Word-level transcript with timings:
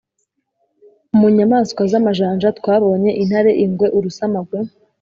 Mu 1.17 1.27
nyamaswa 1.35 1.81
z’amajanja 1.91 2.47
twabonye 2.59 3.11
intare, 3.21 3.51
ingwe, 3.63 3.87
urusamagwe, 3.97 4.57